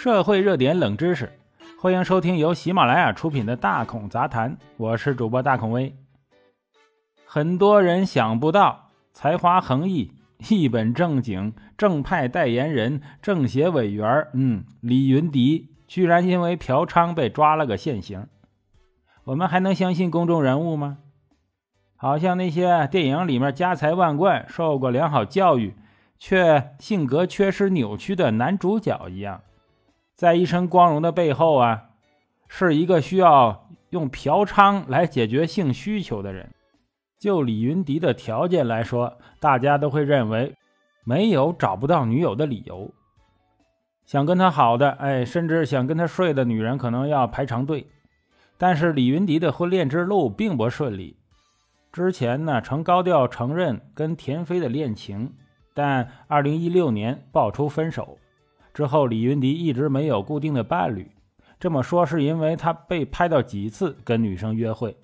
[0.00, 1.28] 社会热点冷知识，
[1.76, 5.92] 欢迎收听由喜马拉雅出品的《大孔杂谈》，我是主播大孔威。
[7.24, 10.12] 很多人想不到，才华横溢、
[10.48, 18.28] 一本正经、正派代言人、政协委员，嗯，李云迪居然因为嫖娼被抓了个现行。
[19.24, 20.98] 我们还能相信公众人物吗？
[21.96, 25.74] 好像那些电影里面家财万贯、受过良好教育，
[26.20, 29.40] 却性格缺失扭曲的男主角一样。
[30.18, 31.90] 在一身光荣的背后啊，
[32.48, 36.50] 是一个需要用嫖娼来解决性需求的人。
[37.20, 40.56] 就李云迪的条件来说，大家都会认为
[41.04, 42.92] 没有找不到女友的理由。
[44.06, 47.86] 想跟他好的，哎，甚至想跟他睡的女人可能要排长队。
[48.56, 51.16] 但是李云迪的婚恋之路并不顺利。
[51.92, 55.36] 之前呢，曾高调承认跟田飞的恋情，
[55.74, 58.18] 但2016年爆出分手。
[58.78, 61.10] 之后，李云迪一直没有固定的伴侣。
[61.58, 64.96] 这么说是因为他被拍到几次跟女生约会。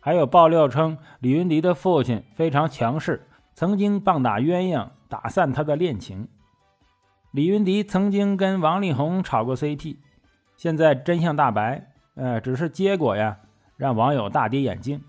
[0.00, 6.26] 还有爆料称，李云迪的父亲非常强势，曾经棒打鸳鸯，打散他的恋情。
[7.32, 9.98] 李云迪曾经跟王力宏炒过 CP，
[10.56, 11.86] 现在真相大白。
[12.14, 13.40] 呃，只是结果呀，
[13.76, 15.02] 让网友大跌眼镜。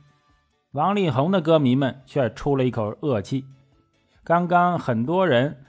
[0.74, 3.46] 王力宏的歌迷们却出了一口恶气。
[4.26, 5.64] 刚刚很多人。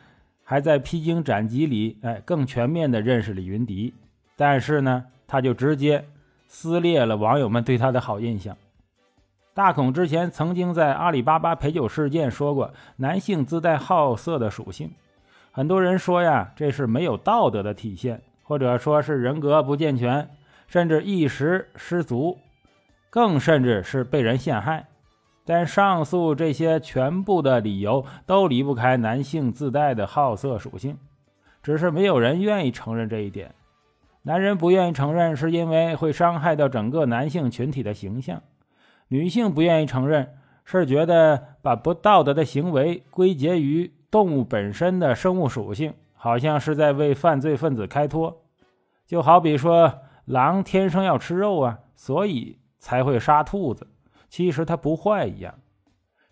[0.50, 3.94] 还在披荆斩棘里，哎，更全面的认识李云迪，
[4.34, 6.04] 但是呢，他就直接
[6.48, 8.56] 撕裂了网友们对他的好印象。
[9.54, 14.90] 大孔之前曾经在阿里巴巴陪酒事件说过，男性自带好色的属性，
[15.52, 20.28] 很多人说呀，这是没有道德的体现，或者说是人格不健全，
[20.66, 22.36] 甚至一时失足，
[23.08, 24.88] 更甚至是被人陷害。
[25.52, 30.96] 但上述这些全部的理由都离不开男性自带的好色属性，
[31.60, 33.52] 只是没有人愿意承认这一点。
[34.22, 38.38] 男人不愿意承认，是因为会伤害到整个男性群体的形象；
[39.08, 48.40] 女性不愿意承认，是觉得把不道德的行为归结于动物本身的生物属性，好像是在为犯罪分子开脱。
[49.04, 49.92] 就好比说，
[50.26, 53.88] 狼天生要吃肉啊，所以才会杀兔子。
[54.30, 55.56] 其实他不坏一样，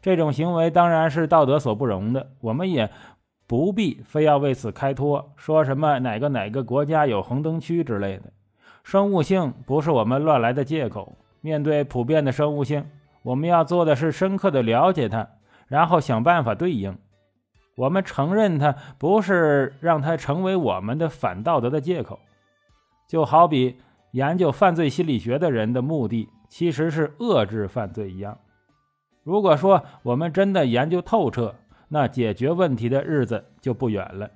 [0.01, 2.31] 这种行为当然是道德所不容的。
[2.41, 2.89] 我们也
[3.47, 8.33] 不必非要为此开脱，说什么哪个哪个国家有红灯区之类的。
[8.85, 11.19] 生物性不是我们乱来的借口。
[11.41, 12.85] 面对普遍的生物性，
[13.23, 15.29] 我们要做的是深刻的了解它，
[15.67, 16.97] 然后想办法对应。
[17.77, 22.19] 我们承认它，不是让它成为我们的反道德的借口。
[23.09, 23.77] 就好比
[24.13, 26.29] 研究犯罪心理学的人的目的。
[26.49, 28.39] 其实是遏制犯罪一样。
[29.23, 31.55] 如果说我们真的研究透彻，
[31.89, 34.31] 那解决问题的日子就不远了。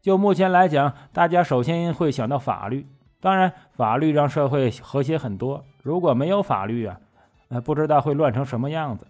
[0.00, 2.86] 就目前来讲，大家首先会想到法律。
[3.20, 5.64] 当然，法律让社会和谐很多。
[5.82, 7.00] 如果没有法律啊，
[7.48, 9.06] 呃，不知道会乱成什么样子。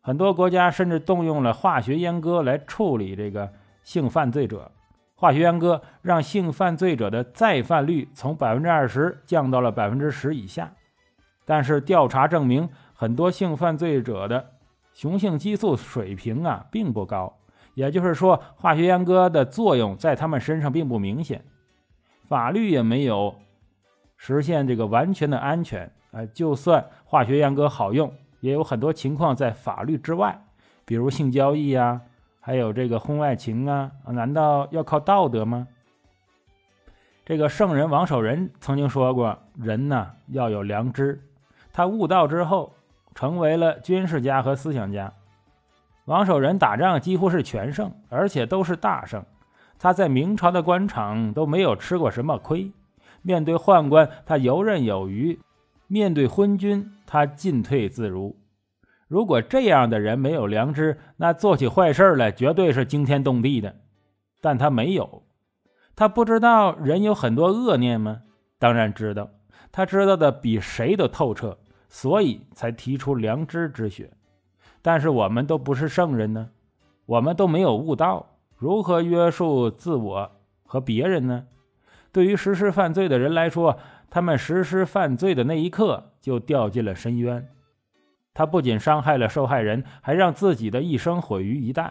[0.00, 4.70] 很多国家甚至动用了化学阉割来处理这个性犯罪者。
[5.18, 10.70] 化学阉割让性犯罪者的再犯率从百分之二十降到了百分之十以下，
[11.46, 14.52] 但是调查证明，很多性犯罪者的
[14.92, 17.34] 雄性激素水平啊并不高，
[17.72, 21.42] 也就是说，化学阉割的作用在他们身上并不明显。
[22.28, 23.34] 法律也没有
[24.18, 30.38] 实现这个完全的安全，呃，就算化学阉割好用，也有很多情况在法律之外，
[30.84, 32.02] 比如性交易呀。
[32.46, 35.66] 还有这个婚外情啊，难道要靠道德吗？
[37.24, 41.20] 这个圣人王守仁曾经说过：“人呢要有良知。”
[41.74, 42.72] 他悟道之后，
[43.16, 45.12] 成为了军事家和思想家。
[46.04, 49.24] 王守仁打仗几乎是全胜，而且都是大胜。
[49.76, 52.70] 他在明朝的官场都没有吃过什么亏，
[53.22, 55.40] 面对宦官他游刃有余，
[55.88, 58.36] 面对昏君他进退自如。
[59.08, 63.76] 如果这样的人没有良知，那做起坏事来绝对是惊天动地的。
[64.40, 65.22] 但他没有，
[65.94, 68.22] 他不知道人有很多恶念吗？
[68.58, 69.30] 当然知道，
[69.70, 71.58] 他知道的比谁都透彻，
[71.88, 74.12] 所以才提出良知之学。
[74.82, 76.50] 但是我们都不是圣人呢，
[77.06, 80.30] 我们都没有悟道，如何约束自我
[80.64, 81.46] 和别人呢？
[82.12, 83.78] 对于实施犯罪的人来说，
[84.10, 87.48] 他们实施犯罪的那一刻就掉进了深渊。
[88.36, 91.90] 他不仅伤害了受害人，还让自己的一生毁于一旦。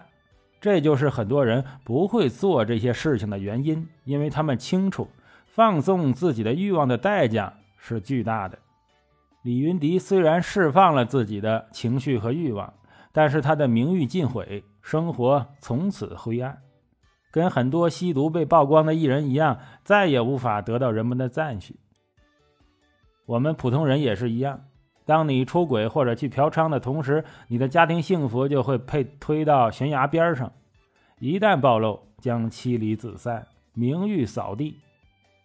[0.62, 5.10] 这就是很多人不会做这些事情的原因，因为他们清楚
[5.48, 8.60] 放纵自己的欲望的代价是巨大的。
[9.42, 12.72] 李云迪虽然释放了自己的情绪和欲望，
[13.12, 16.62] 但是他的名誉尽毁，生活从此灰暗。
[17.32, 21.80] 跟很多吸毒被曝光的艺人一样，再也无法得到人们的赞许。
[23.26, 24.62] 我们普通人也是一样，
[25.06, 30.52] 当你出轨或者去嫖娼的同时，你的家庭幸福就会被推到悬崖边上。
[31.20, 34.80] 一旦暴露，将妻离子散，名誉扫地。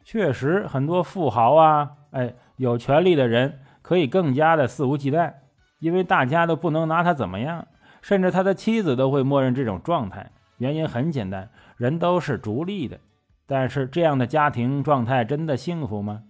[0.03, 5.35] 确实，很多富豪啊，哎，有权利的人可以更加的肆无忌惮，
[5.79, 7.69] 因为大家都不能拿他怎么样，
[8.01, 10.33] 甚至他的妻子都会默认这种状态。
[10.57, 12.99] 原因很简单，人都是逐利的。
[13.47, 16.23] 但是这样的家庭状态真的幸福吗？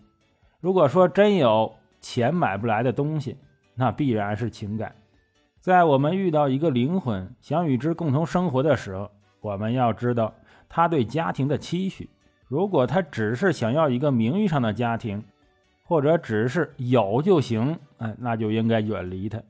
[0.60, 3.36] 如果说真有钱买不来的东西，
[3.74, 4.94] 那必然是情感。
[5.60, 9.10] 在我们遇到一个灵魂，想与之共同生活的时候，
[9.40, 10.34] 我们要知道
[10.68, 12.08] 他对家庭的期许。
[12.48, 15.22] 如果他只是想要一个名誉上的家庭，
[15.84, 19.40] 或者只是有就行，哎，那就应该远离他。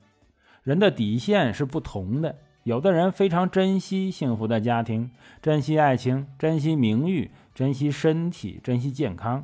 [0.63, 5.09] 人的底线是不同的，有的人非常珍惜幸福的家庭，
[5.41, 9.43] 珍惜爱情，珍惜名誉，珍惜身体，珍惜健康。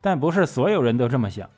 [0.00, 1.48] 但不是所有人都这么想。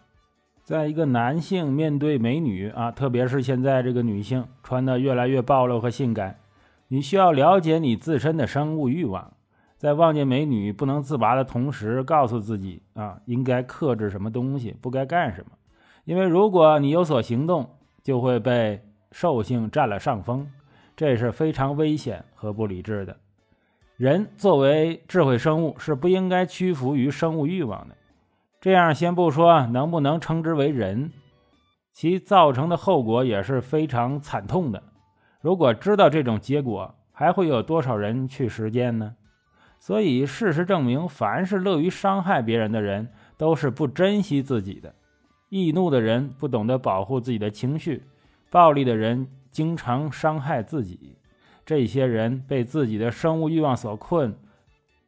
[0.67, 6.41] 在一个男性面对美女啊，特别是现在这个女性穿的越来越暴露和性感，
[6.89, 9.33] 你需要了解你自身的生物欲望，
[9.77, 15.53] 在望见美女不能自拔的同时，告诉自己啊，应该克制什么东西，不该干什么。
[16.05, 17.71] 因为如果你有所行动，
[18.03, 20.51] 就会被兽性占了上风，
[20.97, 23.17] 这是非常危险和不理智的。
[23.97, 27.95] 人作为智慧生物，是不应该屈服于生物欲望的。
[28.67, 31.13] 这样，先不说能不能称之为人，
[31.93, 34.83] 其造成的后果也是非常惨痛的。
[35.41, 39.15] 如果知道这种结果，还会有多少人去实践呢？
[39.79, 44.93] 所以，事实证明，凡是乐于伤害别人的人，都是不珍惜自己的。
[45.49, 48.03] 易怒的人不懂得保护自己的情绪，
[48.51, 51.17] 暴力的人经常伤害自己。
[51.65, 54.37] 这些人被自己的生物欲望所困，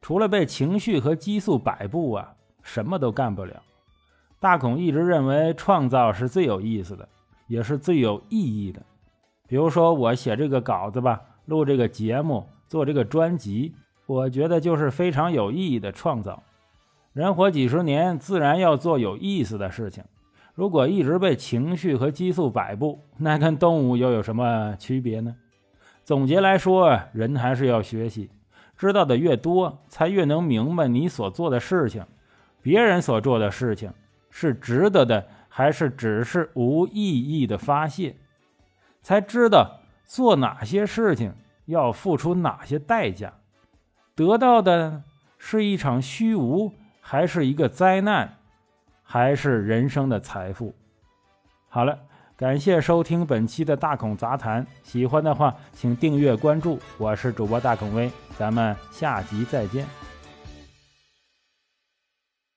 [0.00, 2.36] 除了被情绪和激素摆布啊。
[2.68, 3.62] 什么都干不了。
[4.38, 7.08] 大孔一直认为创造是最有意思的，
[7.46, 8.82] 也是最有意义的。
[9.48, 13.74] 比如说我写这个稿子吧，录这个节目，做这个专辑，
[14.06, 16.42] 我觉得就是非常有意义的创造。
[17.14, 20.04] 人活几十年，自然要做有意思的事情。
[20.54, 25.34] 如果一直被情绪和激素摆布，那跟动物又有什么区别呢？
[26.04, 28.30] 总结来说，人还是要学习，
[28.76, 32.04] 知道的越多，才越能明白你所做的事情。
[32.62, 33.92] 别人所做的事情
[34.30, 38.16] 是值得的，还是只是无意义的发泄？
[39.00, 41.32] 才知道做哪些事情
[41.66, 43.32] 要付出哪些代价，
[44.14, 45.02] 得到的
[45.38, 48.36] 是一场虚无，还是一个灾难，
[49.02, 50.74] 还是人生的财富？
[51.68, 51.98] 好了，
[52.36, 60.07] 感谢收听本期的大孔杂谈，喜欢的话请订阅关注，我是主播大孔威，咱们下集再见。